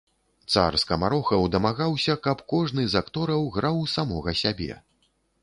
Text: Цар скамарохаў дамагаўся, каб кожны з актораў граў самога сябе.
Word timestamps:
Цар 0.53 0.77
скамарохаў 0.83 1.45
дамагаўся, 1.55 2.15
каб 2.25 2.41
кожны 2.55 2.87
з 2.95 2.99
актораў 3.03 3.47
граў 3.59 3.77
самога 3.95 4.37
сябе. 4.43 4.73